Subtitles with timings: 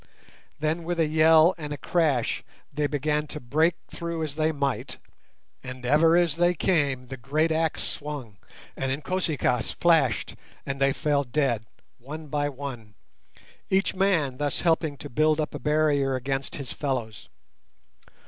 [0.59, 4.97] Then with a yell and a crash they began to break through as they might,
[5.61, 8.39] and ever as they came the great axe swung
[8.75, 10.35] and Inkosi kaas flashed
[10.65, 11.67] and they fell dead
[11.99, 12.95] one by one,
[13.69, 17.29] each man thus helping to build up a barrier against his fellows.